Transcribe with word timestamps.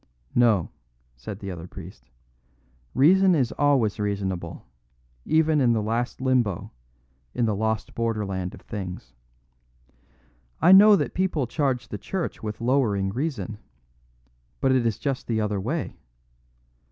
"No," 0.33 0.71
said 1.15 1.37
the 1.37 1.51
other 1.51 1.67
priest; 1.67 2.09
"reason 2.95 3.35
is 3.35 3.51
always 3.51 3.99
reasonable, 3.99 4.65
even 5.25 5.61
in 5.61 5.73
the 5.73 5.81
last 5.83 6.19
limbo, 6.19 6.71
in 7.35 7.45
the 7.45 7.53
lost 7.53 7.93
borderland 7.93 8.55
of 8.55 8.61
things. 8.61 9.13
I 10.59 10.71
know 10.71 10.95
that 10.95 11.13
people 11.13 11.45
charge 11.45 11.89
the 11.89 11.99
Church 11.99 12.41
with 12.41 12.61
lowering 12.61 13.11
reason, 13.11 13.59
but 14.59 14.71
it 14.71 14.87
is 14.87 14.97
just 14.97 15.27
the 15.27 15.39
other 15.39 15.61
way. 15.61 15.99